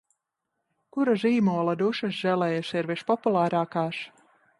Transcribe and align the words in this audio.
Kura 0.95 1.13
zīmola 1.23 1.75
dušas 1.81 2.15
želejas 2.21 2.71
ir 2.81 2.89
vispopulārākās? 2.93 4.01